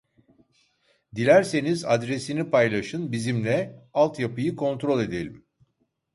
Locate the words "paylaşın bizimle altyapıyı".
2.49-4.55